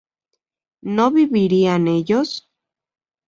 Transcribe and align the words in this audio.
¿no 0.95 1.11
vivirían 1.11 1.87
ellos? 1.87 2.49